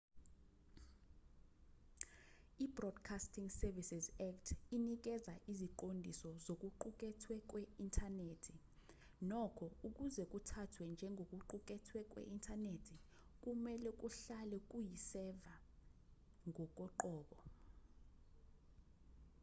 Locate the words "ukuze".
9.87-10.23